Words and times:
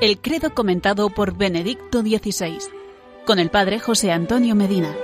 El 0.00 0.18
credo 0.22 0.54
comentado 0.54 1.10
por 1.10 1.36
Benedicto 1.36 2.00
XVI, 2.00 2.56
con 3.26 3.38
el 3.38 3.50
Padre 3.50 3.78
José 3.80 4.12
Antonio 4.12 4.54
Medina. 4.54 4.96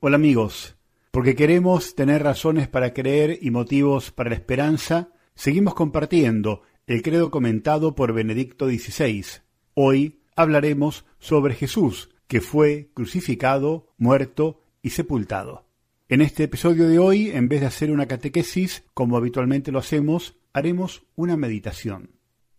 Hola 0.00 0.16
amigos, 0.16 0.74
porque 1.10 1.36
queremos 1.36 1.94
tener 1.94 2.22
razones 2.22 2.66
para 2.66 2.94
creer 2.94 3.40
y 3.42 3.50
motivos 3.50 4.10
para 4.10 4.30
la 4.30 4.36
esperanza, 4.36 5.10
seguimos 5.34 5.74
compartiendo 5.74 6.62
el 6.86 7.02
credo 7.02 7.30
comentado 7.30 7.94
por 7.94 8.14
Benedicto 8.14 8.68
XVI. 8.68 9.26
Hoy 9.74 10.22
hablaremos 10.34 11.04
sobre 11.18 11.54
Jesús, 11.54 12.08
que 12.26 12.40
fue 12.40 12.88
crucificado, 12.94 13.86
muerto 13.98 14.62
y 14.80 14.90
sepultado. 14.90 15.66
En 16.12 16.20
este 16.20 16.44
episodio 16.44 16.88
de 16.88 16.98
hoy, 16.98 17.30
en 17.30 17.48
vez 17.48 17.62
de 17.62 17.68
hacer 17.68 17.90
una 17.90 18.04
catequesis, 18.04 18.84
como 18.92 19.16
habitualmente 19.16 19.72
lo 19.72 19.78
hacemos, 19.78 20.36
haremos 20.52 21.04
una 21.14 21.38
meditación. 21.38 22.10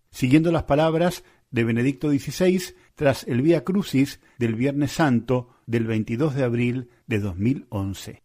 Siguiendo 0.09 0.51
las 0.51 0.63
palabras 0.63 1.23
de 1.51 1.63
Benedicto 1.63 2.09
XVI 2.09 2.73
tras 2.95 3.27
el 3.27 3.43
Vía 3.43 3.63
Crucis 3.63 4.21
del 4.39 4.55
Viernes 4.55 4.93
Santo 4.93 5.49
del 5.67 5.85
22 5.85 6.33
de 6.33 6.43
abril 6.43 6.89
de 7.05 7.19
2011. 7.19 8.23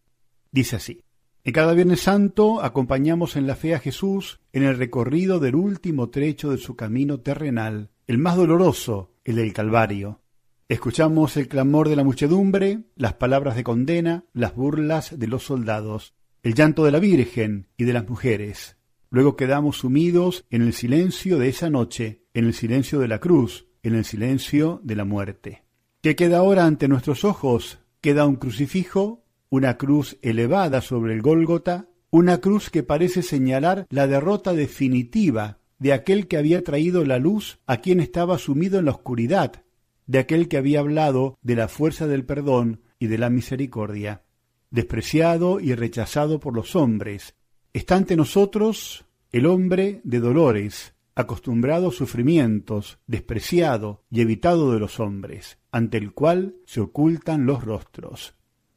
Dice 0.51 0.77
así. 0.77 1.03
En 1.43 1.53
cada 1.53 1.73
Viernes 1.73 1.99
Santo 1.99 2.63
acompañamos 2.63 3.35
en 3.35 3.45
la 3.45 3.55
fe 3.55 3.75
a 3.75 3.79
Jesús 3.79 4.39
en 4.51 4.63
el 4.63 4.79
recorrido 4.79 5.39
del 5.39 5.53
último 5.53 6.09
trecho 6.09 6.49
de 6.49 6.57
su 6.57 6.75
camino 6.75 7.19
terrenal, 7.19 7.91
el 8.07 8.17
más 8.17 8.35
doloroso, 8.35 9.13
el 9.23 9.35
del 9.35 9.53
Calvario. 9.53 10.21
Escuchamos 10.69 11.35
el 11.35 11.47
clamor 11.47 11.89
de 11.89 11.95
la 11.95 12.03
muchedumbre, 12.03 12.83
las 12.95 13.13
palabras 13.13 13.55
de 13.55 13.63
condena, 13.63 14.25
las 14.33 14.53
burlas 14.53 15.17
de 15.17 15.25
los 15.25 15.43
soldados, 15.45 16.13
el 16.43 16.53
llanto 16.53 16.85
de 16.85 16.91
la 16.91 16.99
Virgen 16.99 17.69
y 17.75 17.85
de 17.85 17.93
las 17.93 18.07
mujeres. 18.07 18.77
Luego 19.09 19.35
quedamos 19.35 19.77
sumidos 19.77 20.45
en 20.51 20.61
el 20.61 20.73
silencio 20.73 21.39
de 21.39 21.49
esa 21.49 21.71
noche, 21.71 22.21
en 22.35 22.45
el 22.45 22.53
silencio 22.53 22.99
de 22.99 23.07
la 23.07 23.17
cruz, 23.17 23.65
en 23.81 23.95
el 23.95 24.05
silencio 24.05 24.79
de 24.83 24.95
la 24.95 25.05
muerte. 25.05 25.63
¿Qué 26.03 26.15
queda 26.15 26.37
ahora 26.37 26.65
ante 26.65 26.87
nuestros 26.87 27.25
ojos? 27.25 27.79
Queda 27.99 28.27
un 28.27 28.35
crucifijo, 28.35 29.25
una 29.49 29.75
cruz 29.75 30.19
elevada 30.21 30.81
sobre 30.81 31.15
el 31.15 31.23
Gólgota, 31.23 31.89
una 32.11 32.41
cruz 32.41 32.69
que 32.69 32.83
parece 32.83 33.23
señalar 33.23 33.87
la 33.89 34.05
derrota 34.05 34.53
definitiva 34.53 35.61
de 35.79 35.93
aquel 35.93 36.27
que 36.27 36.37
había 36.37 36.63
traído 36.63 37.03
la 37.05 37.17
luz 37.17 37.57
a 37.65 37.77
quien 37.77 37.99
estaba 37.99 38.37
sumido 38.37 38.77
en 38.77 38.85
la 38.85 38.91
oscuridad, 38.91 39.63
de 40.09 40.17
aquel 40.17 40.47
que 40.47 40.57
había 40.57 40.79
hablado 40.79 41.37
de 41.43 41.55
la 41.55 41.67
fuerza 41.67 42.07
del 42.07 42.25
perdón 42.25 42.81
y 42.97 43.05
de 43.05 43.19
la 43.19 43.29
misericordia. 43.29 44.23
Despreciado 44.71 45.59
y 45.59 45.75
rechazado 45.75 46.39
por 46.39 46.55
los 46.55 46.75
hombres, 46.75 47.35
está 47.73 47.95
ante 47.95 48.15
nosotros 48.15 49.05
el 49.31 49.45
hombre 49.45 50.01
de 50.03 50.19
dolores, 50.19 50.95
acostumbrado 51.13 51.89
a 51.89 51.91
sufrimientos, 51.91 52.97
despreciado 53.05 54.03
y 54.09 54.21
evitado 54.21 54.73
de 54.73 54.79
los 54.79 54.99
hombres, 54.99 55.59
ante 55.71 55.99
el 55.99 56.11
cual 56.11 56.55
se 56.65 56.81
ocultan 56.81 57.45
los 57.45 57.63
rostros. 57.63 58.33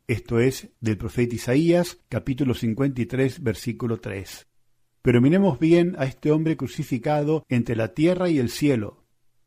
Esto 0.09 0.39
es 0.39 0.69
del 0.83 0.99
profeta 0.99 1.35
Isaías, 1.35 1.99
capítulo 2.11 2.53
53, 2.53 3.43
versículo 3.43 4.01
3. 4.01 4.49
Pero 5.01 5.23
miremos 5.23 5.59
bien 5.59 5.97
a 5.99 6.05
este 6.05 6.31
hombre 6.31 6.59
crucificado 6.59 7.47
entre 7.49 7.75
la 7.75 7.95
tierra 7.95 8.29
y 8.29 8.39
el 8.39 8.51
cielo, 8.51 9.02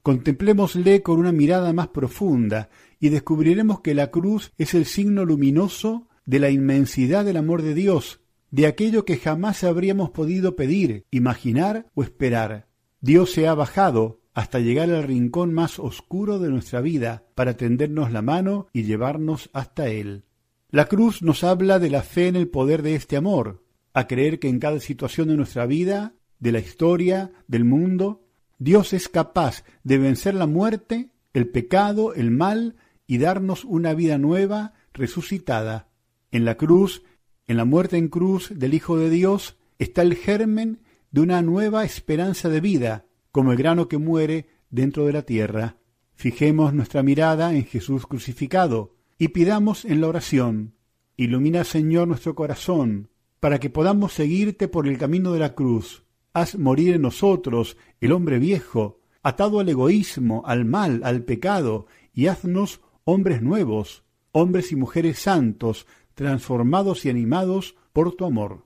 Contemplémosle 0.05 1.01
con 1.01 1.17
una 1.17 1.31
mirada 1.31 1.73
más 1.73 1.87
profunda 1.87 2.69
y 2.99 3.09
descubriremos 3.09 3.79
que 3.79 3.95
la 3.95 4.11
cruz 4.11 4.51
es 4.59 4.75
el 4.75 4.85
signo 4.85 5.25
luminoso 5.25 6.07
de 6.27 6.37
la 6.37 6.51
inmensidad 6.51 7.25
del 7.25 7.37
amor 7.37 7.63
de 7.63 7.73
Dios, 7.73 8.19
de 8.51 8.67
aquello 8.67 9.03
que 9.03 9.17
jamás 9.17 9.63
habríamos 9.63 10.11
podido 10.11 10.55
pedir, 10.55 11.05
imaginar 11.09 11.87
o 11.95 12.03
esperar. 12.03 12.67
Dios 13.01 13.31
se 13.31 13.47
ha 13.47 13.55
bajado 13.55 14.21
hasta 14.35 14.59
llegar 14.59 14.91
al 14.91 15.05
rincón 15.05 15.55
más 15.55 15.79
oscuro 15.79 16.37
de 16.37 16.51
nuestra 16.51 16.81
vida 16.81 17.23
para 17.33 17.57
tendernos 17.57 18.11
la 18.11 18.21
mano 18.21 18.67
y 18.73 18.83
llevarnos 18.83 19.49
hasta 19.53 19.87
Él. 19.87 20.25
La 20.69 20.85
cruz 20.85 21.23
nos 21.23 21.43
habla 21.43 21.79
de 21.79 21.89
la 21.89 22.03
fe 22.03 22.27
en 22.27 22.35
el 22.35 22.47
poder 22.47 22.83
de 22.83 22.93
este 22.93 23.17
amor, 23.17 23.63
a 23.91 24.05
creer 24.05 24.37
que 24.37 24.49
en 24.49 24.59
cada 24.59 24.79
situación 24.79 25.29
de 25.29 25.35
nuestra 25.35 25.65
vida, 25.65 26.13
de 26.37 26.51
la 26.51 26.59
historia, 26.59 27.31
del 27.47 27.65
mundo, 27.65 28.24
Dios 28.57 28.93
es 28.93 29.09
capaz 29.09 29.63
de 29.83 29.97
vencer 29.97 30.33
la 30.33 30.47
muerte, 30.47 31.09
el 31.33 31.49
pecado, 31.49 32.13
el 32.13 32.31
mal 32.31 32.75
y 33.05 33.17
darnos 33.17 33.65
una 33.65 33.93
vida 33.93 34.17
nueva, 34.17 34.73
resucitada. 34.93 35.89
En 36.31 36.45
la 36.45 36.55
cruz, 36.55 37.03
en 37.47 37.57
la 37.57 37.65
muerte 37.65 37.97
en 37.97 38.07
cruz 38.07 38.51
del 38.55 38.73
Hijo 38.73 38.97
de 38.97 39.09
Dios, 39.09 39.57
está 39.77 40.01
el 40.01 40.15
germen 40.15 40.81
de 41.11 41.21
una 41.21 41.41
nueva 41.41 41.83
esperanza 41.83 42.49
de 42.49 42.61
vida, 42.61 43.05
como 43.31 43.51
el 43.51 43.57
grano 43.57 43.87
que 43.89 43.97
muere 43.97 44.47
dentro 44.69 45.05
de 45.05 45.13
la 45.13 45.23
tierra. 45.23 45.77
Fijemos 46.13 46.73
nuestra 46.73 47.03
mirada 47.03 47.53
en 47.53 47.65
Jesús 47.65 48.07
crucificado 48.07 48.95
y 49.17 49.29
pidamos 49.29 49.83
en 49.83 49.99
la 49.99 50.07
oración, 50.07 50.75
Ilumina 51.17 51.63
Señor 51.63 52.07
nuestro 52.07 52.35
corazón, 52.35 53.09
para 53.39 53.59
que 53.59 53.69
podamos 53.69 54.13
seguirte 54.13 54.67
por 54.69 54.87
el 54.87 54.97
camino 54.97 55.33
de 55.33 55.39
la 55.39 55.55
cruz 55.55 56.04
Haz 56.35 56.57
morir 56.57 56.95
en 56.95 57.01
nosotros 57.03 57.77
el 58.01 58.11
hombre 58.11 58.39
viejo, 58.39 58.99
atado 59.23 59.61
al 59.61 59.69
egoísmo, 59.69 60.43
al 60.45 60.65
mal, 60.65 60.99
al 61.05 61.23
pecado, 61.23 61.87
y 62.13 62.27
haznos 62.27 62.81
hombres 63.05 63.41
nuevos, 63.41 64.03
hombres 64.33 64.73
y 64.73 64.75
mujeres 64.75 65.17
santos, 65.17 65.87
transformados 66.13 67.05
y 67.05 67.09
animados 67.09 67.77
por 67.93 68.13
tu 68.17 68.25
amor. 68.25 68.65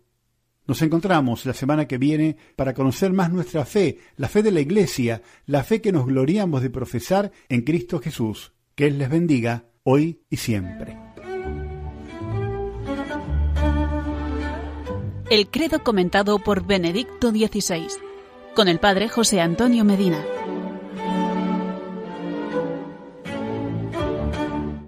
Nos 0.66 0.82
encontramos 0.82 1.46
la 1.46 1.54
semana 1.54 1.88
que 1.88 2.00
viene 2.00 2.38
para 2.56 2.74
conocer 2.74 3.14
más 3.14 3.32
nuestra 3.32 3.66
fe, 3.66 4.00
la 4.18 4.30
fe 4.30 4.42
de 4.42 4.52
la 4.52 4.62
Iglesia, 4.62 5.22
la 5.46 5.64
fe 5.64 5.80
que 5.80 5.92
nos 5.92 6.08
gloriamos 6.08 6.64
de 6.64 6.72
profesar 6.72 7.32
en 7.50 7.62
Cristo 7.62 8.00
Jesús. 8.00 8.52
Que 8.74 8.88
Él 8.88 8.98
les 8.98 9.12
bendiga 9.12 9.66
hoy 9.84 10.24
y 10.28 10.38
siempre. 10.38 11.09
El 15.30 15.48
credo 15.48 15.84
comentado 15.84 16.40
por 16.40 16.66
Benedicto 16.66 17.30
XVI, 17.30 17.88
con 18.56 18.68
el 18.68 18.80
Padre 18.80 19.10
José 19.10 19.42
Antonio 19.42 19.86
Medina. 19.86 20.26